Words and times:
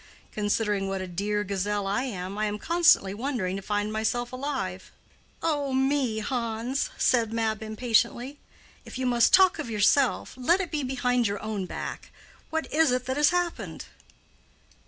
Considering 0.31 0.87
what 0.89 0.99
a 0.99 1.05
dear 1.05 1.43
gazelle 1.43 1.85
I 1.85 2.01
am, 2.05 2.35
I 2.35 2.47
am 2.47 2.57
constantly 2.57 3.13
wondering 3.13 3.55
to 3.57 3.61
find 3.61 3.93
myself 3.93 4.33
alive." 4.33 4.91
"Oh 5.43 5.73
me, 5.73 6.17
Hans!" 6.21 6.89
said 6.97 7.31
Mab, 7.31 7.61
impatiently, 7.61 8.39
"if 8.83 8.97
you 8.97 9.05
must 9.05 9.31
talk 9.31 9.59
of 9.59 9.69
yourself, 9.69 10.33
let 10.35 10.59
it 10.59 10.71
be 10.71 10.81
behind 10.81 11.27
your 11.27 11.39
own 11.43 11.67
back. 11.67 12.09
What 12.49 12.65
is 12.73 12.91
it 12.91 13.05
that 13.05 13.17
has 13.17 13.29
happened?" 13.29 13.85